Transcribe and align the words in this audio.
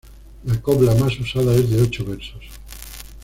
La 0.45 0.59
cobla 0.59 0.95
más 0.95 1.19
usada 1.19 1.53
es 1.53 1.69
de 1.69 1.79
ocho 1.79 2.03
versos. 2.03 2.41